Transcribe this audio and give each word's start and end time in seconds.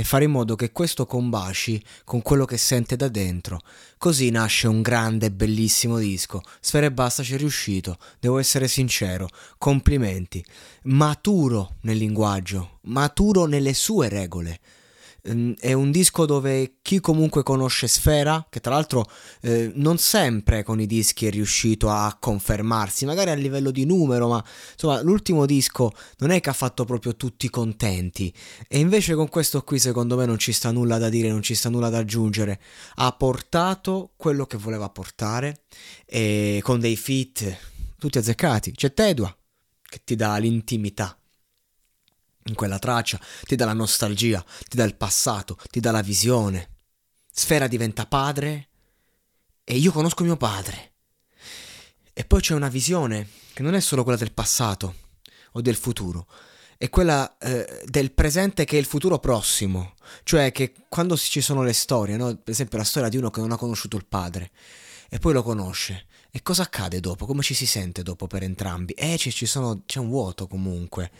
e 0.00 0.04
fare 0.04 0.26
in 0.26 0.30
modo 0.30 0.54
che 0.54 0.70
questo 0.70 1.06
combaci 1.06 1.82
con 2.04 2.22
quello 2.22 2.44
che 2.44 2.56
sente 2.56 2.94
da 2.94 3.08
dentro. 3.08 3.58
Così 3.98 4.30
nasce 4.30 4.68
un 4.68 4.80
grande 4.80 5.26
e 5.26 5.32
bellissimo 5.32 5.98
disco. 5.98 6.40
Sfera 6.60 6.86
e 6.86 6.92
basta 6.92 7.24
ci 7.24 7.34
è 7.34 7.36
riuscito, 7.36 7.98
devo 8.20 8.38
essere 8.38 8.68
sincero. 8.68 9.28
Complimenti. 9.58 10.44
Maturo 10.84 11.78
nel 11.80 11.96
linguaggio, 11.96 12.78
maturo 12.82 13.46
nelle 13.46 13.74
sue 13.74 14.08
regole. 14.08 14.60
Ehm, 15.28 15.54
è 15.58 15.72
un 15.72 15.90
disco 15.90 16.26
dove 16.26 16.78
chi 16.82 17.00
comunque 17.00 17.42
conosce 17.42 17.86
Sfera, 17.86 18.46
che 18.48 18.60
tra 18.60 18.72
l'altro 18.72 19.06
eh, 19.42 19.70
non 19.74 19.98
sempre 19.98 20.62
con 20.62 20.80
i 20.80 20.86
dischi 20.86 21.26
è 21.26 21.30
riuscito 21.30 21.90
a 21.90 22.16
confermarsi, 22.18 23.04
magari 23.04 23.30
a 23.30 23.34
livello 23.34 23.70
di 23.70 23.84
numero, 23.84 24.28
ma 24.28 24.44
insomma 24.72 25.00
l'ultimo 25.02 25.46
disco 25.46 25.92
non 26.18 26.30
è 26.30 26.40
che 26.40 26.50
ha 26.50 26.54
fatto 26.54 26.84
proprio 26.84 27.14
tutti 27.16 27.48
contenti. 27.50 28.32
E 28.66 28.78
invece 28.78 29.14
con 29.14 29.28
questo 29.28 29.62
qui 29.62 29.78
secondo 29.78 30.16
me 30.16 30.26
non 30.26 30.38
ci 30.38 30.52
sta 30.52 30.70
nulla 30.70 30.98
da 30.98 31.08
dire, 31.08 31.28
non 31.28 31.42
ci 31.42 31.54
sta 31.54 31.68
nulla 31.68 31.90
da 31.90 31.98
aggiungere. 31.98 32.60
Ha 32.96 33.12
portato 33.12 34.12
quello 34.16 34.46
che 34.46 34.56
voleva 34.56 34.88
portare 34.88 35.62
e 36.06 36.60
con 36.62 36.80
dei 36.80 36.96
fit 36.96 37.56
tutti 37.98 38.18
azzeccati. 38.18 38.72
C'è 38.72 38.94
Tedua 38.94 39.34
che 39.82 40.00
ti 40.04 40.16
dà 40.16 40.36
l'intimità 40.36 41.17
in 42.48 42.54
quella 42.54 42.78
traccia, 42.78 43.20
ti 43.42 43.56
dà 43.56 43.64
la 43.64 43.72
nostalgia, 43.72 44.44
ti 44.68 44.76
dà 44.76 44.84
il 44.84 44.96
passato, 44.96 45.56
ti 45.70 45.80
dà 45.80 45.90
la 45.90 46.02
visione. 46.02 46.76
Sfera 47.30 47.68
diventa 47.68 48.06
padre 48.06 48.68
e 49.64 49.76
io 49.76 49.92
conosco 49.92 50.24
mio 50.24 50.36
padre. 50.36 50.92
E 52.12 52.24
poi 52.24 52.40
c'è 52.40 52.54
una 52.54 52.68
visione 52.68 53.28
che 53.52 53.62
non 53.62 53.74
è 53.74 53.80
solo 53.80 54.02
quella 54.02 54.18
del 54.18 54.32
passato 54.32 54.94
o 55.52 55.60
del 55.60 55.76
futuro, 55.76 56.26
è 56.76 56.88
quella 56.90 57.38
eh, 57.38 57.84
del 57.86 58.12
presente 58.12 58.64
che 58.64 58.76
è 58.76 58.80
il 58.80 58.86
futuro 58.86 59.18
prossimo. 59.18 59.94
Cioè 60.24 60.50
che 60.50 60.72
quando 60.88 61.16
ci 61.16 61.40
sono 61.40 61.62
le 61.62 61.72
storie, 61.72 62.16
no? 62.16 62.34
per 62.36 62.52
esempio 62.52 62.78
la 62.78 62.84
storia 62.84 63.08
di 63.08 63.16
uno 63.16 63.30
che 63.30 63.40
non 63.40 63.52
ha 63.52 63.56
conosciuto 63.56 63.96
il 63.96 64.06
padre 64.06 64.50
e 65.08 65.18
poi 65.18 65.32
lo 65.32 65.42
conosce. 65.42 66.06
E 66.30 66.42
cosa 66.42 66.62
accade 66.62 67.00
dopo? 67.00 67.24
Come 67.24 67.42
ci 67.42 67.54
si 67.54 67.66
sente 67.66 68.02
dopo 68.02 68.26
per 68.26 68.42
entrambi? 68.42 68.92
Eh, 68.92 69.16
ci, 69.16 69.32
ci 69.32 69.46
sono, 69.46 69.82
c'è 69.86 69.98
un 69.98 70.08
vuoto 70.08 70.46
comunque 70.46 71.10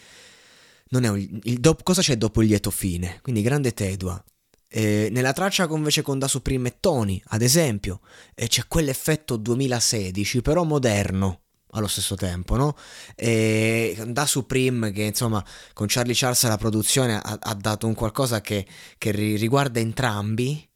non 0.90 1.04
è 1.04 1.08
un, 1.08 1.40
do, 1.58 1.76
cosa 1.82 2.02
c'è 2.02 2.16
dopo 2.16 2.42
il 2.42 2.48
lieto 2.48 2.70
fine? 2.70 3.18
Quindi 3.22 3.42
grande 3.42 3.72
Tedua. 3.72 4.22
Eh, 4.70 5.08
nella 5.10 5.32
traccia 5.32 5.66
invece 5.70 6.02
con 6.02 6.18
Da 6.18 6.28
Supreme 6.28 6.68
e 6.68 6.76
Tony, 6.78 7.20
ad 7.28 7.42
esempio, 7.42 8.00
eh, 8.34 8.48
c'è 8.48 8.66
quell'effetto 8.68 9.36
2016, 9.36 10.42
però 10.42 10.64
moderno 10.64 11.40
allo 11.72 11.86
stesso 11.86 12.14
tempo, 12.14 12.56
no? 12.56 12.76
E 13.14 13.96
da 14.06 14.26
Supreme 14.26 14.90
che 14.90 15.02
insomma 15.02 15.44
con 15.72 15.86
Charlie 15.88 16.14
Charles 16.14 16.46
la 16.46 16.56
produzione 16.56 17.16
ha, 17.16 17.38
ha 17.40 17.54
dato 17.54 17.86
un 17.86 17.94
qualcosa 17.94 18.40
che, 18.40 18.66
che, 18.98 19.10
riguarda 19.10 19.80
entrambi, 19.80 20.66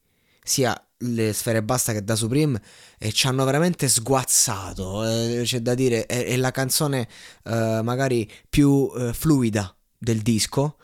sia 0.43 0.75
le 0.97 1.33
sfere 1.33 1.61
basta 1.63 1.93
che 1.93 2.03
da 2.03 2.15
Supreme, 2.15 2.61
e 2.97 3.11
ci 3.11 3.27
hanno 3.27 3.45
veramente 3.45 3.87
sguazzato, 3.87 5.03
eh, 5.05 5.41
c'è 5.43 5.59
da 5.59 5.75
dire, 5.75 6.05
è, 6.05 6.25
è 6.25 6.35
la 6.37 6.51
canzone 6.51 7.07
eh, 7.43 7.81
magari 7.83 8.29
più 8.49 8.91
eh, 8.97 9.13
fluida 9.13 9.75
del 10.03 10.19
disco, 10.19 10.77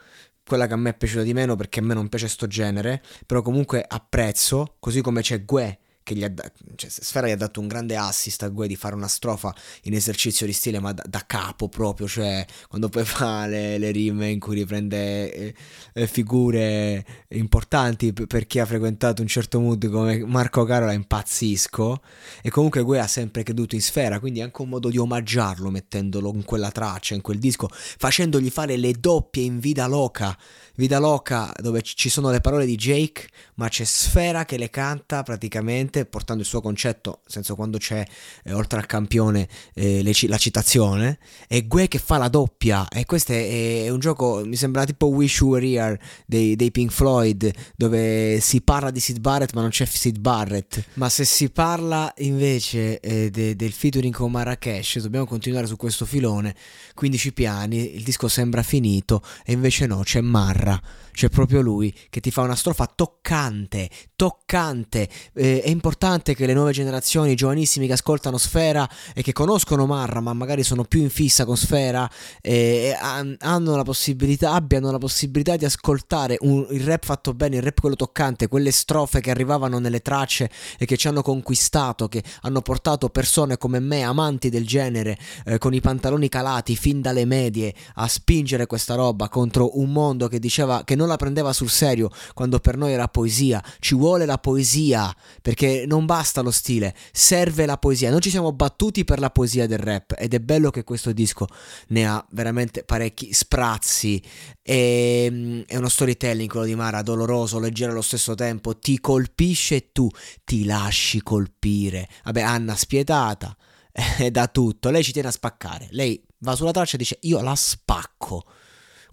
quella 0.46 0.66
che 0.66 0.74
a 0.74 0.78
me 0.78 0.92
è 0.92 0.98
piaciuta 0.98 1.24
di 1.24 1.34
meno 1.34 1.56
perché 1.56 1.80
a 1.80 1.84
me 1.84 1.94
non 1.94 2.10
piace 2.10 2.28
sto 2.28 2.48
genere, 2.48 3.04
però 3.26 3.42
comunque 3.42 3.84
apprezzo, 3.88 4.78
così 4.80 5.02
come 5.02 5.22
c'è 5.22 5.44
Gue 5.46 5.80
che 6.10 6.16
gli 6.16 6.24
ha 6.24 6.30
da- 6.30 6.52
cioè, 6.76 6.90
Sfera 6.90 7.28
gli 7.28 7.32
ha 7.32 7.36
dato 7.36 7.60
un 7.60 7.68
grande 7.68 7.96
assist 7.96 8.42
a 8.42 8.48
Gue 8.48 8.68
di 8.68 8.76
fare 8.76 8.96
una 8.96 9.08
strofa 9.08 9.54
in 9.84 9.94
esercizio 9.94 10.48
di 10.48 10.54
stile 10.54 10.80
ma 10.80 10.92
da, 10.92 11.04
da 11.08 11.24
capo 11.28 11.70
proprio, 11.70 12.08
cioè 12.08 12.44
quando 12.68 12.90
poi 12.90 13.06
fa 13.06 13.46
le, 13.46 13.78
le 13.78 13.92
rime 13.92 14.30
in 14.30 14.40
cui 14.40 14.56
riprende 14.56 15.32
eh, 15.32 15.54
eh, 15.94 16.08
figure 16.08 17.06
importanti 17.30 18.12
p- 18.12 18.26
per 18.26 18.48
chi 18.48 18.58
ha 18.58 18.66
frequentato 18.66 19.22
un 19.22 19.28
certo 19.28 19.60
mood 19.60 19.88
come 19.90 20.26
Marco 20.26 20.64
Carola 20.64 20.94
impazzisco. 20.94 22.02
E 22.42 22.50
comunque 22.50 22.82
Gue 22.82 23.00
ha 23.00 23.08
sempre 23.08 23.44
creduto 23.44 23.76
in 23.76 23.82
Sfera, 23.82 24.20
quindi 24.20 24.40
è 24.40 24.44
anche 24.44 24.62
un 24.62 24.70
modo 24.70 24.90
di 24.90 24.98
omaggiarlo 24.98 25.70
mettendolo 25.70 26.32
in 26.34 26.44
quella 26.44 26.72
traccia, 26.72 27.14
in 27.14 27.22
quel 27.22 27.38
disco, 27.38 27.68
facendogli 27.70 28.50
fare 28.50 28.78
le 28.78 28.94
doppie 28.94 29.44
in 29.44 29.60
Vida 29.60 29.86
Loca. 29.86 30.36
Vida 30.76 30.98
Loca 30.98 31.52
dove 31.60 31.82
ci 31.82 32.10
sono 32.10 32.32
le 32.32 32.40
parole 32.40 32.66
di 32.66 32.76
Jake, 32.76 33.28
ma 33.56 33.68
c'è 33.68 33.84
Sfera 33.84 34.46
che 34.46 34.58
le 34.58 34.70
canta 34.70 35.24
praticamente 35.24 35.99
portando 36.06 36.42
il 36.42 36.48
suo 36.48 36.62
concetto, 36.62 37.20
nel 37.22 37.32
senso 37.32 37.56
quando 37.56 37.78
c'è 37.78 38.06
eh, 38.44 38.54
oltre 38.54 38.80
al 38.80 38.86
campione 38.86 39.48
eh, 39.74 40.02
le, 40.04 40.14
la 40.28 40.38
citazione, 40.38 41.20
e 41.48 41.68
Gue 41.68 41.88
che 41.88 42.00
fa 42.00 42.18
la 42.18 42.28
doppia. 42.28 42.88
E 42.88 43.06
questo 43.06 43.34
è, 43.34 43.84
è 43.86 43.90
un 43.90 44.00
gioco, 44.00 44.44
mi 44.46 44.56
sembra 44.56 44.86
tipo 44.86 45.08
Wish 45.08 45.40
You 45.40 45.52
Were 45.52 45.66
Here 45.66 46.00
dei, 46.26 46.56
dei, 46.56 46.72
Pink 46.72 46.92
Floyd, 46.92 47.52
dove 47.76 48.40
si 48.40 48.62
parla 48.62 48.92
di 48.92 49.00
Sid 49.00 49.20
Barrett 49.20 49.54
ma 49.54 49.62
non 49.62 49.70
c'è 49.70 49.86
Sid 49.86 50.20
Barrett. 50.20 50.84
Ma 50.94 51.10
se 51.10 51.26
si 51.26 51.50
parla 51.50 52.14
invece 52.18 53.00
eh, 53.00 53.30
de, 53.30 53.56
del 53.56 53.72
featuring 53.72 54.14
con 54.14 54.32
Marrakesh, 54.32 55.00
dobbiamo 55.00 55.26
continuare 55.26 55.68
su 55.68 55.76
questo 55.76 56.06
filone, 56.06 56.56
15 56.94 57.34
piani, 57.34 57.96
il 57.96 58.04
disco 58.04 58.28
sembra 58.28 58.64
finito 58.64 59.22
e 59.46 59.54
invece 59.54 59.86
no, 59.86 60.02
c'è 60.04 60.22
Marra. 60.22 60.80
C'è 61.20 61.28
proprio 61.28 61.60
lui 61.60 61.94
che 62.10 62.22
ti 62.22 62.32
fa 62.32 62.44
una 62.44 62.56
strofa 62.56 62.90
toccante, 62.96 63.90
toccante. 64.16 65.10
Eh, 65.34 65.62
è 65.62 65.68
importante 65.68 66.34
che 66.34 66.46
le 66.46 66.54
nuove 66.54 66.72
generazioni, 66.72 67.34
i 67.34 67.36
giovanissimi 67.36 67.88
che 67.88 67.92
ascoltano 67.92 68.38
Sfera 68.38 68.90
e 69.14 69.22
che 69.22 69.34
conoscono 69.34 69.86
Marra, 69.86 70.22
ma 70.22 70.32
magari 70.32 70.64
sono 70.64 70.86
più 70.86 71.02
in 71.02 71.10
fissa 71.10 71.44
con 71.44 71.58
Sfera, 71.58 72.10
eh, 72.40 72.96
hanno 72.98 73.76
la 73.76 73.84
possibilità, 73.84 74.54
abbiano 74.54 74.92
la 74.92 74.98
possibilità 74.98 75.58
di 75.58 75.66
ascoltare 75.66 76.38
un, 76.40 76.66
il 76.70 76.86
rap 76.86 77.04
fatto 77.04 77.34
bene, 77.34 77.58
il 77.58 77.64
rap 77.64 77.82
quello 77.82 77.98
toccante, 77.98 78.48
quelle 78.48 78.72
strofe 78.72 79.20
che 79.20 79.30
arrivavano 79.30 79.78
nelle 79.78 80.00
tracce 80.00 80.50
e 80.78 80.86
che 80.86 80.96
ci 80.96 81.10
hanno 81.10 81.22
conquistato, 81.22 82.08
che 82.08 82.24
hanno 82.44 82.62
portato 82.62 83.10
persone 83.10 83.58
come 83.58 83.82
me, 83.82 84.04
amanti 84.04 84.48
del 84.48 84.66
genere, 84.66 85.18
eh, 85.44 85.58
con 85.58 85.74
i 85.74 85.82
pantaloni 85.82 86.30
calati 86.30 86.78
fin 86.78 87.02
dalle 87.02 87.26
medie, 87.26 87.76
a 87.96 88.08
spingere 88.08 88.68
questa 88.68 88.96
roba 88.96 89.28
contro 89.28 89.78
un 89.80 89.92
mondo 89.92 90.30
che 90.30 90.40
diceva 90.40 90.86
che 90.86 90.96
non 90.96 91.08
la 91.10 91.18
prendeva 91.18 91.52
sul 91.54 91.70
serio 91.70 92.10
quando 92.34 92.60
per 92.60 92.78
noi 92.78 92.94
era 92.94 93.08
poesia. 93.08 93.64
Ci 93.80 93.96
vuole 93.96 94.26
la 94.26 94.38
poesia 94.38 95.14
perché 95.42 95.86
non 95.86 96.06
basta 96.06 96.42
lo 96.42 96.52
stile, 96.52 96.96
serve 97.12 97.66
la 97.66 97.78
poesia. 97.78 98.10
Noi 98.10 98.22
ci 98.22 98.30
siamo 98.30 98.52
battuti 98.54 99.04
per 99.04 99.20
la 99.20 99.30
poesia 99.30 99.68
del 99.68 99.80
rap 99.80 100.16
ed 100.18 100.34
è 100.34 100.40
bello 100.40 100.70
che 100.70 100.84
questo 100.84 101.12
disco 101.12 101.48
ne 101.88 102.08
ha 102.08 102.26
veramente 102.32 102.84
parecchi 102.84 103.34
sprazzi. 103.34 104.22
E, 104.62 105.26
ehm, 105.26 105.64
è 105.66 105.76
uno 105.76 105.90
storytelling 105.90 106.50
quello 106.50 106.66
di 106.66 106.76
Mara, 106.76 107.02
doloroso, 107.02 107.60
leggero 107.60 107.92
allo 107.92 108.02
stesso 108.02 108.36
tempo. 108.36 108.78
Ti 108.78 109.00
colpisce 109.00 109.76
e 109.76 109.92
tu 109.92 110.10
ti 110.44 110.66
lasci 110.66 111.22
colpire. 111.22 112.08
Vabbè, 112.24 112.42
Anna 112.42 112.76
spietata 112.76 113.56
è 114.18 114.32
da 114.32 114.48
tutto. 114.48 114.90
Lei 114.90 115.04
ci 115.04 115.12
tiene 115.12 115.30
a 115.30 115.32
spaccare. 115.32 115.88
Lei 115.92 116.22
va 116.40 116.56
sulla 116.56 116.72
traccia 116.72 116.96
e 116.96 117.00
dice: 117.00 117.18
Io 117.22 117.42
la 117.42 117.56
spacco 117.56 118.46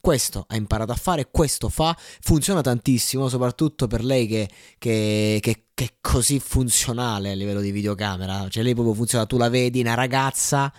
questo 0.07 0.45
ha 0.47 0.55
imparato 0.55 0.93
a 0.93 0.95
fare, 0.95 1.31
questo 1.33 1.69
fa, 1.69 1.93
funziona 2.21 2.61
tantissimo, 2.61 3.29
soprattutto 3.29 3.89
per 3.89 4.05
lei 4.05 4.29
che, 4.29 4.49
che, 4.79 5.41
che, 5.43 5.65
che 5.75 5.85
è 5.85 5.95
così 6.01 6.39
funzionale 6.39 7.33
a 7.33 7.35
livello 7.35 7.61
di 7.61 7.73
videocamera, 7.73 8.47
cioè 8.49 8.63
lei 8.63 8.75
proprio 8.75 8.95
funziona, 8.95 9.27
tu 9.27 9.37
la 9.37 9.49
vedi, 9.49 9.81
una 9.81 9.95
ragazza 9.95 10.73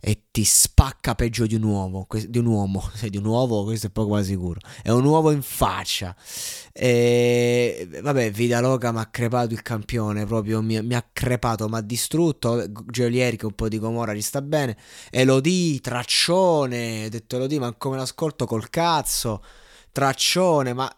e 0.00 0.26
ti 0.30 0.44
spacca 0.44 1.16
peggio 1.16 1.46
di 1.46 1.56
un 1.56 1.64
uomo, 1.64 2.06
di 2.26 2.38
un 2.38 2.46
uomo, 2.46 2.88
di 3.08 3.16
un 3.16 3.24
uovo, 3.24 3.64
questo 3.64 3.88
è 3.88 3.90
poco 3.90 4.14
ma 4.14 4.22
sicuro, 4.22 4.60
è 4.82 4.90
un 4.90 5.04
uovo 5.04 5.30
in 5.32 5.42
faccia. 5.42 6.14
E 6.72 7.88
vabbè, 8.00 8.30
Vidaloga 8.30 8.92
mi 8.92 9.00
ha 9.00 9.06
crepato 9.06 9.52
il 9.52 9.62
campione, 9.62 10.24
proprio 10.24 10.62
mi, 10.62 10.80
mi 10.82 10.94
ha 10.94 11.04
crepato, 11.12 11.68
mi 11.68 11.76
ha 11.76 11.80
distrutto. 11.80 12.64
Geolieri 12.86 13.36
che 13.36 13.46
un 13.46 13.54
po' 13.54 13.68
di 13.68 13.78
Comora 13.78 14.14
ci 14.14 14.22
sta 14.22 14.40
bene. 14.40 14.76
Elodie, 15.10 15.80
traccione, 15.80 17.06
ho 17.06 17.08
detto 17.08 17.36
Elodie, 17.36 17.58
ma 17.58 17.74
come 17.74 17.96
l'ascolto 17.96 18.46
col 18.46 18.70
cazzo, 18.70 19.42
traccione, 19.90 20.72
ma 20.72 20.92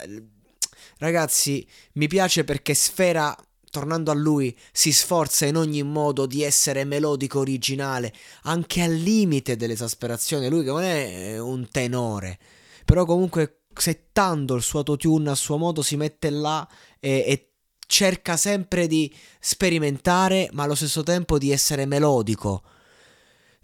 ragazzi, 0.98 1.66
mi 1.94 2.06
piace 2.06 2.44
perché 2.44 2.74
Sfera 2.74 3.34
tornando 3.70 4.10
a 4.10 4.14
lui, 4.14 4.56
si 4.72 4.92
sforza 4.92 5.46
in 5.46 5.56
ogni 5.56 5.82
modo 5.82 6.26
di 6.26 6.42
essere 6.42 6.84
melodico 6.84 7.38
originale, 7.38 8.12
anche 8.42 8.82
al 8.82 8.92
limite 8.92 9.56
dell'esasperazione. 9.56 10.48
Lui 10.48 10.64
che 10.64 10.70
non 10.70 10.82
è 10.82 11.38
un 11.38 11.68
tenore, 11.70 12.38
però 12.84 13.04
comunque 13.04 13.62
settando 13.74 14.54
il 14.56 14.62
suo 14.62 14.80
autotune 14.80 15.30
a 15.30 15.34
suo 15.34 15.56
modo 15.56 15.82
si 15.82 15.96
mette 15.96 16.30
là 16.30 16.68
e, 16.98 17.24
e 17.26 17.50
cerca 17.86 18.36
sempre 18.36 18.86
di 18.86 19.12
sperimentare, 19.38 20.48
ma 20.52 20.64
allo 20.64 20.74
stesso 20.74 21.02
tempo 21.02 21.38
di 21.38 21.50
essere 21.50 21.86
melodico 21.86 22.62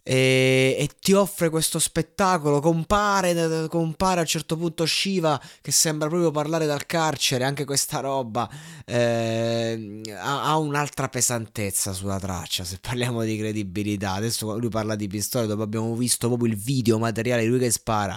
e, 0.08 0.76
e, 0.78 0.88
ti 1.00 1.14
offre 1.14 1.50
questo 1.50 1.80
spettacolo. 1.80 2.60
Compare, 2.60 3.66
compare 3.66 4.18
a 4.18 4.20
un 4.20 4.26
certo 4.28 4.56
punto 4.56 4.86
Shiva 4.86 5.40
che 5.60 5.72
sembra 5.72 6.06
proprio 6.06 6.30
parlare 6.30 6.64
dal 6.64 6.86
carcere. 6.86 7.42
Anche 7.42 7.64
questa 7.64 7.98
roba 7.98 8.48
eh, 8.84 10.00
ha, 10.16 10.44
ha, 10.44 10.56
un'altra 10.58 11.08
pesantezza 11.08 11.92
sulla 11.92 12.20
traccia. 12.20 12.62
Se 12.62 12.78
parliamo 12.80 13.24
di 13.24 13.36
credibilità, 13.36 14.12
adesso 14.12 14.56
lui 14.56 14.68
parla 14.68 14.94
di 14.94 15.08
pistole. 15.08 15.48
Dopo 15.48 15.62
abbiamo 15.62 15.92
visto 15.96 16.28
proprio 16.28 16.52
il 16.52 16.56
video 16.56 17.00
materiale 17.00 17.42
di 17.42 17.48
lui 17.48 17.58
che 17.58 17.72
spara. 17.72 18.16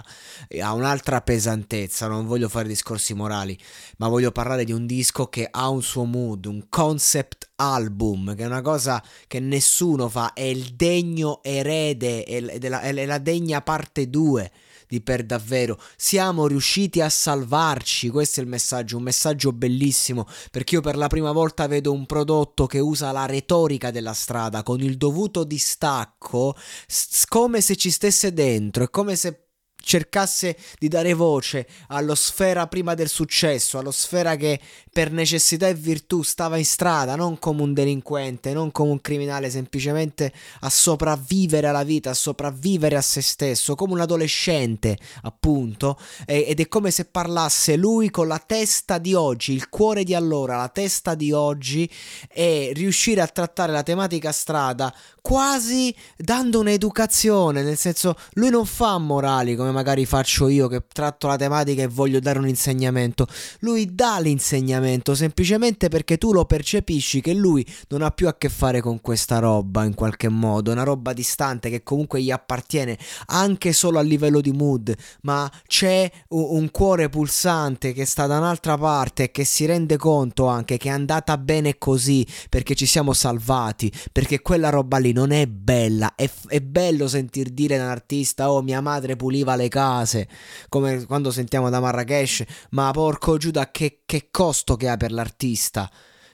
Ha 0.60 0.72
un'altra 0.72 1.20
pesantezza. 1.22 2.06
Non 2.06 2.24
voglio 2.24 2.48
fare 2.48 2.68
discorsi 2.68 3.14
morali, 3.14 3.58
ma 3.96 4.06
voglio 4.06 4.30
parlare 4.30 4.62
di 4.62 4.70
un 4.70 4.86
disco 4.86 5.26
che 5.26 5.48
ha 5.50 5.68
un 5.68 5.82
suo 5.82 6.04
mood, 6.04 6.44
un 6.46 6.66
concept 6.68 7.50
album, 7.56 8.34
che 8.34 8.44
è 8.44 8.46
una 8.46 8.62
cosa 8.62 9.02
che 9.26 9.38
nessuno 9.38 10.08
fa, 10.08 10.32
è 10.32 10.42
il 10.42 10.74
degno 10.74 11.42
erede, 11.42 11.78
è, 11.88 11.96
della, 11.96 12.80
è 12.80 13.06
la 13.06 13.18
degna 13.18 13.62
parte 13.62 14.08
2 14.08 14.50
di 14.90 15.00
per 15.00 15.24
davvero. 15.24 15.80
Siamo 15.96 16.46
riusciti 16.46 17.00
a 17.00 17.08
salvarci, 17.08 18.10
questo 18.10 18.40
è 18.40 18.42
il 18.42 18.48
messaggio, 18.48 18.96
un 18.96 19.04
messaggio 19.04 19.52
bellissimo, 19.52 20.26
perché 20.50 20.74
io 20.74 20.80
per 20.80 20.96
la 20.96 21.06
prima 21.06 21.30
volta 21.32 21.68
vedo 21.68 21.92
un 21.92 22.04
prodotto 22.06 22.66
che 22.66 22.80
usa 22.80 23.12
la 23.12 23.24
retorica 23.24 23.90
della 23.92 24.12
strada 24.12 24.62
con 24.64 24.80
il 24.80 24.96
dovuto 24.96 25.44
distacco, 25.44 26.56
s- 26.86 27.24
come 27.26 27.60
se 27.60 27.76
ci 27.76 27.90
stesse 27.90 28.32
dentro, 28.32 28.84
è 28.84 28.90
come 28.90 29.14
se 29.14 29.49
cercasse 29.80 30.56
di 30.78 30.88
dare 30.88 31.14
voce 31.14 31.66
allo 31.88 32.14
sfera 32.14 32.66
prima 32.66 32.94
del 32.94 33.08
successo, 33.08 33.78
allo 33.78 33.90
sfera 33.90 34.36
che 34.36 34.60
per 34.92 35.12
necessità 35.12 35.68
e 35.68 35.74
virtù 35.74 36.22
stava 36.22 36.56
in 36.56 36.64
strada, 36.64 37.16
non 37.16 37.38
come 37.38 37.62
un 37.62 37.72
delinquente, 37.72 38.52
non 38.52 38.72
come 38.72 38.90
un 38.90 39.00
criminale, 39.00 39.50
semplicemente 39.50 40.32
a 40.60 40.70
sopravvivere 40.70 41.68
alla 41.68 41.84
vita, 41.84 42.10
a 42.10 42.14
sopravvivere 42.14 42.96
a 42.96 43.02
se 43.02 43.22
stesso, 43.22 43.74
come 43.74 43.92
un 43.92 44.00
adolescente, 44.00 44.98
appunto, 45.22 45.98
ed 46.26 46.58
è 46.60 46.68
come 46.68 46.90
se 46.90 47.04
parlasse 47.04 47.76
lui 47.76 48.10
con 48.10 48.26
la 48.26 48.42
testa 48.44 48.98
di 48.98 49.14
oggi, 49.14 49.52
il 49.52 49.68
cuore 49.68 50.04
di 50.04 50.14
allora, 50.14 50.56
la 50.56 50.68
testa 50.68 51.14
di 51.14 51.32
oggi 51.32 51.88
e 52.28 52.72
riuscire 52.74 53.20
a 53.20 53.28
trattare 53.28 53.72
la 53.72 53.82
tematica 53.82 54.32
strada 54.32 54.94
quasi 55.20 55.94
dando 56.16 56.60
un'educazione, 56.60 57.62
nel 57.62 57.76
senso 57.76 58.14
lui 58.34 58.50
non 58.50 58.66
fa 58.66 58.98
morali 58.98 59.56
come 59.56 59.70
magari 59.70 60.06
faccio 60.06 60.48
io 60.48 60.68
che 60.68 60.84
tratto 60.92 61.26
la 61.26 61.36
tematica 61.36 61.82
e 61.82 61.86
voglio 61.86 62.20
dare 62.20 62.38
un 62.38 62.48
insegnamento, 62.48 63.26
lui 63.60 63.94
dà 63.94 64.18
l'insegnamento 64.20 65.14
semplicemente 65.14 65.88
perché 65.88 66.18
tu 66.18 66.32
lo 66.32 66.44
percepisci 66.44 67.20
che 67.20 67.34
lui 67.34 67.66
non 67.88 68.02
ha 68.02 68.10
più 68.10 68.28
a 68.28 68.36
che 68.36 68.48
fare 68.48 68.80
con 68.80 69.00
questa 69.00 69.38
roba 69.38 69.84
in 69.84 69.94
qualche 69.94 70.28
modo, 70.28 70.72
una 70.72 70.82
roba 70.82 71.12
distante 71.12 71.70
che 71.70 71.82
comunque 71.82 72.22
gli 72.22 72.30
appartiene 72.30 72.98
anche 73.26 73.72
solo 73.72 73.98
a 73.98 74.02
livello 74.02 74.40
di 74.40 74.52
mood, 74.52 74.94
ma 75.22 75.50
c'è 75.66 76.10
un, 76.28 76.70
cuore 76.70 77.08
pulsante 77.08 77.92
che 77.92 78.04
sta 78.04 78.26
da 78.26 78.38
un'altra 78.38 78.76
parte 78.76 79.24
e 79.24 79.30
che 79.30 79.44
si 79.44 79.66
rende 79.66 79.96
conto 79.96 80.46
anche 80.46 80.76
che 80.76 80.88
è 80.88 80.92
andata 80.92 81.36
bene 81.36 81.78
così 81.78 82.26
perché 82.48 82.74
ci 82.74 82.86
siamo 82.86 83.12
salvati, 83.12 83.92
perché 84.12 84.40
quella 84.40 84.70
roba 84.70 84.98
lì 84.98 85.09
non 85.12 85.30
è 85.30 85.46
bella, 85.46 86.14
è, 86.14 86.28
è 86.46 86.60
bello 86.60 87.08
sentir 87.08 87.50
dire 87.50 87.76
da 87.76 87.84
un 87.84 87.90
artista 87.90 88.50
oh 88.50 88.62
mia 88.62 88.80
madre 88.80 89.16
puliva 89.16 89.56
le 89.56 89.68
case, 89.68 90.28
come 90.68 91.04
quando 91.06 91.30
sentiamo 91.30 91.70
da 91.70 91.80
Marrakesh, 91.80 92.44
ma 92.70 92.90
porco 92.90 93.36
Giuda 93.36 93.70
che, 93.70 94.02
che 94.04 94.28
costo 94.30 94.76
che 94.76 94.88
ha 94.88 94.96
per 94.96 95.12
l'artista. 95.12 95.90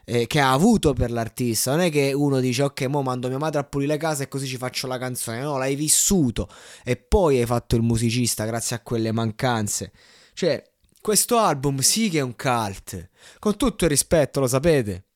Eh, 0.09 0.29
che 0.29 0.39
ha 0.39 0.53
avuto 0.53 0.93
per 0.93 1.11
l'artista. 1.11 1.73
Non 1.73 1.81
è 1.81 1.91
che 1.91 2.13
uno 2.13 2.39
dice 2.39 2.63
ok, 2.63 2.83
mo 2.83 3.03
mando 3.03 3.27
mia 3.27 3.39
madre 3.39 3.59
a 3.59 3.65
pulire 3.65 3.95
le 3.95 3.99
case 3.99 4.23
e 4.23 4.29
così 4.29 4.47
ci 4.47 4.57
faccio 4.57 4.87
la 4.87 4.99
canzone. 4.99 5.41
No, 5.41 5.59
l'hai 5.59 5.75
vissuto 5.75 6.49
e 6.85 6.97
poi 6.97 7.41
hai 7.41 7.47
fatto 7.47 7.75
il 7.75 7.83
musicista 7.83 8.45
grazie 8.45 8.77
a 8.77 8.81
quelle 8.83 9.11
mancanze. 9.11 9.91
Cioè, 10.33 10.63
questo 11.01 11.39
album 11.39 11.79
sì 11.79 12.09
che 12.09 12.19
è 12.19 12.21
un 12.21 12.37
cult. 12.37 13.11
Con 13.41 13.57
tutto 13.57 13.85
il 13.85 13.91
rispetto, 13.91 14.39
lo 14.39 14.47
sapete. 14.47 15.07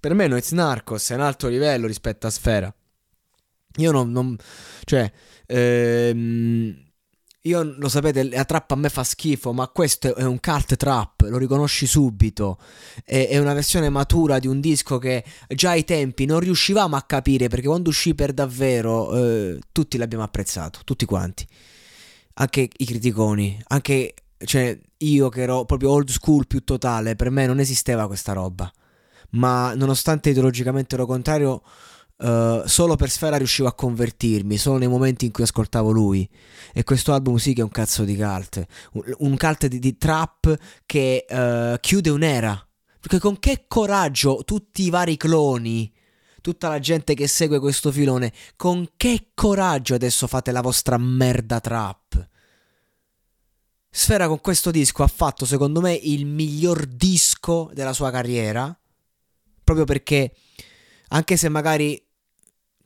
Per 0.00 0.14
me 0.14 0.26
Noiz 0.28 0.52
Narcos 0.52 1.10
è 1.10 1.14
un 1.14 1.22
alto 1.22 1.48
livello 1.48 1.86
rispetto 1.86 2.26
a 2.26 2.30
Sfera. 2.30 2.72
Io 3.78 3.90
non... 3.90 4.10
non 4.10 4.36
cioè... 4.84 5.10
Ehm, 5.46 6.86
io 7.42 7.62
lo 7.62 7.88
sapete, 7.88 8.28
la 8.28 8.44
trap 8.44 8.72
a 8.72 8.74
me 8.74 8.88
fa 8.88 9.04
schifo, 9.04 9.52
ma 9.52 9.68
questo 9.68 10.14
è 10.14 10.24
un 10.24 10.38
cult 10.38 10.76
trap, 10.76 11.22
lo 11.22 11.38
riconosci 11.38 11.86
subito. 11.86 12.58
È, 13.04 13.28
è, 13.28 13.38
una 13.38 13.54
versione 13.54 13.88
matura 13.88 14.38
di 14.38 14.46
un 14.46 14.60
disco 14.60 14.98
che 14.98 15.24
già 15.48 15.70
ai 15.70 15.84
tempi 15.84 16.26
non 16.26 16.40
riuscivamo 16.40 16.96
a 16.96 17.02
capire 17.02 17.48
perché 17.48 17.66
quando 17.66 17.88
uscì 17.88 18.14
per 18.14 18.32
davvero 18.32 19.16
eh, 19.16 19.58
tutti 19.72 19.96
l'abbiamo 19.96 20.24
apprezzato, 20.24 20.80
tutti 20.84 21.06
quanti. 21.06 21.46
Anche 22.34 22.68
i 22.76 22.84
criticoni, 22.84 23.60
anche 23.68 24.14
cioè, 24.44 24.78
io 24.98 25.28
che 25.28 25.42
ero 25.42 25.64
proprio 25.64 25.90
old 25.90 26.10
school 26.10 26.46
più 26.46 26.62
totale, 26.64 27.16
per 27.16 27.30
me 27.30 27.46
non 27.46 27.60
esisteva 27.60 28.06
questa 28.06 28.32
roba. 28.32 28.70
Ma 29.30 29.74
nonostante 29.74 30.30
ideologicamente 30.30 30.96
lo 30.96 31.06
contrario 31.06 31.62
Uh, 32.18 32.66
solo 32.66 32.96
per 32.96 33.10
Sfera 33.10 33.36
riuscivo 33.36 33.68
a 33.68 33.74
convertirmi, 33.74 34.56
solo 34.56 34.78
nei 34.78 34.88
momenti 34.88 35.24
in 35.24 35.30
cui 35.30 35.44
ascoltavo 35.44 35.90
lui. 35.90 36.28
E 36.72 36.82
questo 36.82 37.12
album 37.12 37.36
sì 37.36 37.52
che 37.52 37.60
è 37.60 37.64
un 37.64 37.70
cazzo 37.70 38.04
di 38.04 38.16
cult. 38.16 38.66
Un, 38.92 39.14
un 39.18 39.36
cult 39.36 39.66
di, 39.66 39.78
di, 39.78 39.96
trap 39.96 40.56
che 40.84 41.24
uh, 41.28 41.78
chiude 41.78 42.10
un'era. 42.10 42.60
Perché 43.00 43.20
con 43.20 43.38
che 43.38 43.66
coraggio 43.68 44.42
tutti 44.44 44.82
i 44.82 44.90
vari 44.90 45.16
cloni, 45.16 45.92
tutta 46.40 46.68
la 46.68 46.80
gente 46.80 47.14
che 47.14 47.28
segue 47.28 47.60
questo 47.60 47.92
filone, 47.92 48.32
con 48.56 48.88
che 48.96 49.28
coraggio 49.34 49.94
adesso 49.94 50.26
fate 50.26 50.50
la 50.50 50.60
vostra 50.60 50.98
merda 50.98 51.60
trap? 51.60 52.28
Sfera 53.90 54.26
con 54.26 54.40
questo 54.40 54.72
disco 54.72 55.04
ha 55.04 55.08
fatto 55.08 55.46
secondo 55.46 55.80
me 55.80 55.92
il 55.94 56.26
miglior 56.26 56.84
disco 56.84 57.70
della 57.72 57.92
sua 57.92 58.10
carriera. 58.10 58.76
Proprio 59.62 59.86
perché 59.86 60.34
anche 61.08 61.36
se 61.36 61.48
magari 61.48 62.07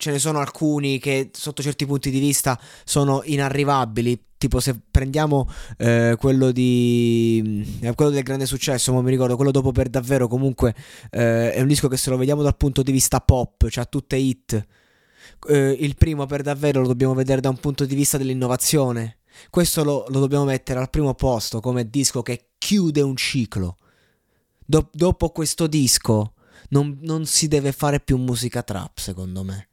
ce 0.02 0.10
ne 0.10 0.18
sono 0.18 0.40
alcuni 0.40 0.98
che 0.98 1.30
sotto 1.32 1.62
certi 1.62 1.86
punti 1.86 2.10
di 2.10 2.18
vista 2.18 2.60
sono 2.84 3.22
inarrivabili. 3.24 4.20
Tipo 4.36 4.58
se 4.58 4.80
prendiamo 4.90 5.48
eh, 5.78 6.16
quello 6.18 6.50
di 6.50 7.78
eh, 7.80 7.94
quello 7.94 8.10
del 8.10 8.24
grande 8.24 8.44
successo, 8.44 8.92
ma 8.92 9.00
mi 9.00 9.10
ricordo 9.10 9.36
quello 9.36 9.52
dopo 9.52 9.70
per 9.70 9.88
davvero 9.88 10.26
comunque 10.26 10.74
eh, 11.12 11.52
è 11.52 11.60
un 11.60 11.68
disco 11.68 11.86
che 11.86 11.96
se 11.96 12.10
lo 12.10 12.16
vediamo 12.16 12.42
dal 12.42 12.56
punto 12.56 12.82
di 12.82 12.90
vista 12.90 13.20
pop, 13.20 13.68
cioè 13.68 13.88
tutte 13.88 14.16
hit. 14.16 14.66
Eh, 15.46 15.76
il 15.78 15.94
primo 15.94 16.26
per 16.26 16.42
davvero 16.42 16.80
lo 16.80 16.88
dobbiamo 16.88 17.14
vedere 17.14 17.40
da 17.40 17.50
un 17.50 17.58
punto 17.58 17.84
di 17.84 17.94
vista 17.94 18.18
dell'innovazione. 18.18 19.18
Questo 19.50 19.84
lo, 19.84 20.04
lo 20.08 20.18
dobbiamo 20.18 20.46
mettere 20.46 20.80
al 20.80 20.90
primo 20.90 21.14
posto 21.14 21.60
come 21.60 21.88
disco 21.88 22.22
che 22.22 22.48
chiude 22.58 23.02
un 23.02 23.14
ciclo. 23.14 23.78
Do- 24.66 24.90
dopo 24.92 25.30
questo 25.30 25.68
disco 25.68 26.32
non, 26.70 26.98
non 27.02 27.24
si 27.24 27.46
deve 27.46 27.70
fare 27.70 28.00
più 28.00 28.16
musica 28.16 28.64
trap, 28.64 28.98
secondo 28.98 29.44
me 29.44 29.68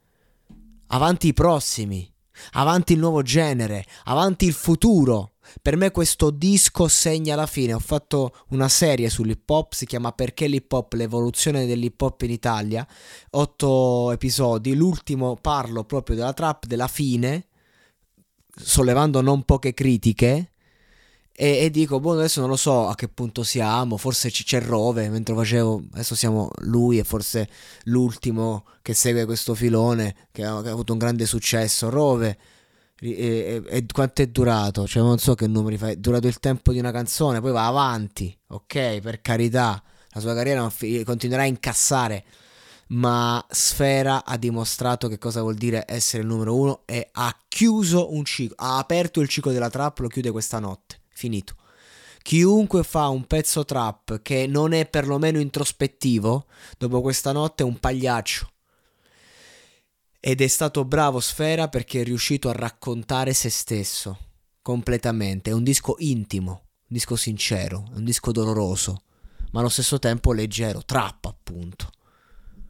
avanti 0.92 1.28
i 1.28 1.32
prossimi, 1.32 2.10
avanti 2.52 2.94
il 2.94 2.98
nuovo 2.98 3.22
genere, 3.22 3.84
avanti 4.04 4.46
il 4.46 4.52
futuro. 4.52 5.32
Per 5.60 5.76
me 5.76 5.90
questo 5.90 6.30
disco 6.30 6.86
segna 6.86 7.34
la 7.34 7.46
fine. 7.46 7.72
Ho 7.72 7.80
fatto 7.80 8.44
una 8.50 8.68
serie 8.68 9.10
sull'hip 9.10 9.48
hop, 9.50 9.72
si 9.72 9.84
chiama 9.84 10.12
Perché 10.12 10.46
l'hip 10.46 10.70
hop, 10.70 10.92
l'evoluzione 10.92 11.66
dell'hip 11.66 12.00
hop 12.00 12.22
in 12.22 12.30
Italia. 12.30 12.86
Otto 13.30 14.12
episodi. 14.12 14.74
L'ultimo 14.74 15.36
parlo 15.40 15.84
proprio 15.84 16.14
della 16.14 16.32
trap, 16.32 16.66
della 16.66 16.86
fine, 16.86 17.48
sollevando 18.54 19.20
non 19.20 19.42
poche 19.42 19.74
critiche. 19.74 20.52
E, 21.42 21.64
e, 21.64 21.70
dico, 21.70 22.00
boh, 22.00 22.12
adesso 22.12 22.40
non 22.40 22.50
lo 22.50 22.56
so 22.56 22.86
a 22.86 22.94
che 22.94 23.08
punto 23.08 23.42
siamo, 23.42 23.96
forse 23.96 24.30
c- 24.30 24.44
c'è 24.44 24.60
Rove, 24.60 25.08
mentre 25.08 25.34
facevo, 25.34 25.84
adesso 25.92 26.14
siamo 26.14 26.50
lui 26.64 26.98
e 26.98 27.04
forse 27.04 27.48
l'ultimo 27.84 28.66
che 28.82 28.92
segue 28.92 29.24
questo 29.24 29.54
filone, 29.54 30.28
che 30.32 30.44
ha, 30.44 30.60
che 30.60 30.68
ha 30.68 30.72
avuto 30.72 30.92
un 30.92 30.98
grande 30.98 31.24
successo, 31.24 31.88
Rove. 31.88 32.36
E, 33.00 33.10
e, 33.10 33.62
e, 33.66 33.86
quanto 33.90 34.20
è 34.20 34.26
durato? 34.26 34.86
Cioè, 34.86 35.02
non 35.02 35.16
so 35.16 35.34
che 35.34 35.46
numeri 35.46 35.78
fa. 35.78 35.88
È 35.88 35.96
durato 35.96 36.26
il 36.26 36.38
tempo 36.40 36.72
di 36.72 36.78
una 36.78 36.92
canzone, 36.92 37.40
poi 37.40 37.52
va 37.52 37.66
avanti. 37.66 38.36
Ok, 38.48 39.00
per 39.00 39.22
carità, 39.22 39.82
la 40.10 40.20
sua 40.20 40.34
carriera 40.34 40.70
continuerà 41.04 41.44
a 41.44 41.46
incassare 41.46 42.24
ma 42.90 43.44
Sfera 43.48 44.24
ha 44.24 44.36
dimostrato 44.36 45.08
che 45.08 45.18
cosa 45.18 45.42
vuol 45.42 45.54
dire 45.54 45.84
essere 45.86 46.22
il 46.22 46.28
numero 46.28 46.56
uno 46.56 46.82
e 46.86 47.08
ha 47.12 47.36
chiuso 47.46 48.12
un 48.12 48.24
ciclo, 48.24 48.56
ha 48.58 48.78
aperto 48.78 49.20
il 49.20 49.28
ciclo 49.28 49.52
della 49.52 49.70
trap, 49.70 49.98
lo 49.98 50.08
chiude 50.08 50.30
questa 50.30 50.58
notte, 50.58 50.99
finito. 51.20 51.54
Chiunque 52.22 52.82
fa 52.82 53.08
un 53.08 53.26
pezzo 53.26 53.64
trap 53.64 54.22
che 54.22 54.46
non 54.46 54.72
è 54.72 54.88
perlomeno 54.88 55.38
introspettivo, 55.38 56.46
dopo 56.78 57.02
questa 57.02 57.32
notte 57.32 57.62
è 57.62 57.66
un 57.66 57.78
pagliaccio. 57.78 58.50
Ed 60.18 60.40
è 60.40 60.46
stato 60.46 60.84
bravo 60.84 61.20
Sfera 61.20 61.68
perché 61.68 62.00
è 62.00 62.04
riuscito 62.04 62.48
a 62.48 62.52
raccontare 62.52 63.32
se 63.34 63.50
stesso 63.50 64.18
completamente. 64.62 65.50
È 65.50 65.54
un 65.54 65.62
disco 65.62 65.96
intimo, 65.98 66.50
un 66.52 66.86
disco 66.88 67.16
sincero, 67.16 67.88
un 67.94 68.04
disco 68.04 68.32
doloroso, 68.32 69.02
ma 69.52 69.60
allo 69.60 69.68
stesso 69.68 69.98
tempo 69.98 70.32
leggero, 70.32 70.84
trap 70.84 71.24
appunto. 71.26 71.90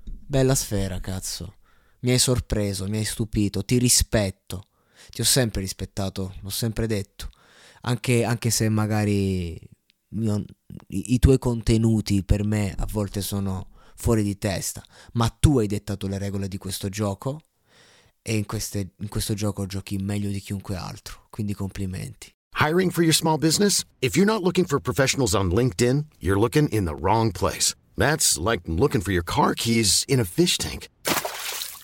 Bella 0.05 0.55
sfera, 0.55 1.01
cazzo. 1.01 1.57
Mi 2.01 2.13
hai 2.13 2.19
sorpreso, 2.19 2.87
mi 2.89 2.99
hai 2.99 3.05
stupito, 3.05 3.65
ti 3.65 3.79
rispetto. 3.79 4.67
Ti 5.11 5.21
ho 5.21 5.25
sempre 5.25 5.61
rispettato, 5.61 6.35
l'ho 6.41 6.51
sempre 6.51 6.87
detto. 6.87 7.31
Anche, 7.83 8.25
anche 8.25 8.51
se 8.51 8.69
magari 8.69 9.59
io, 10.11 10.45
i, 10.89 11.15
i 11.15 11.19
tuoi 11.19 11.39
contenuti 11.39 12.23
per 12.25 12.45
me 12.45 12.75
a 12.77 12.87
volte 12.91 13.21
sono 13.23 13.69
fuori 13.97 14.23
di 14.23 14.39
testa, 14.39 14.83
ma 15.13 15.29
tu 15.29 15.59
hai 15.59 15.67
dettato 15.67 16.07
le 16.07 16.19
regole 16.19 16.49
di 16.49 16.57
questo 16.57 16.89
gioco 16.89 17.41
e 18.23 18.37
in, 18.37 18.47
queste, 18.47 18.93
in 18.99 19.09
questo 19.09 19.35
gioco 19.35 19.67
giochi 19.67 19.97
meglio 19.99 20.31
di 20.31 20.41
chiunque 20.41 20.77
altro, 20.77 21.27
quindi 21.31 21.55
complimenti. 21.55 22.33
Hiring 22.59 22.91
for 22.91 23.03
your 23.03 23.15
small 23.15 23.39
business? 23.39 23.85
If 24.01 24.17
you're 24.17 24.31
not 24.31 24.43
looking 24.43 24.67
for 24.67 24.81
professionals 24.81 25.35
on 25.35 25.51
LinkedIn, 25.51 26.07
you're 26.19 26.39
looking 26.39 26.69
in 26.71 26.85
the 26.85 26.95
wrong 26.95 27.31
place. 27.33 27.75
That's 27.97 28.39
like 28.39 28.63
looking 28.67 29.03
for 29.03 29.13
your 29.13 29.23
car 29.25 29.55
keys 29.55 30.05
in 30.09 30.21
a 30.21 30.25
fish 30.25 30.59
tank. 30.59 30.89